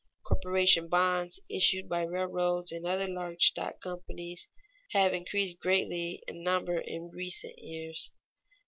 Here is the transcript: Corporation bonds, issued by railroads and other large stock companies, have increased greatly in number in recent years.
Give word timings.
Corporation 0.23 0.87
bonds, 0.87 1.39
issued 1.47 1.87
by 1.87 2.01
railroads 2.01 2.71
and 2.71 2.87
other 2.87 3.05
large 3.07 3.43
stock 3.43 3.79
companies, 3.81 4.47
have 4.93 5.13
increased 5.13 5.59
greatly 5.59 6.23
in 6.27 6.41
number 6.41 6.79
in 6.79 7.11
recent 7.13 7.59
years. 7.59 8.11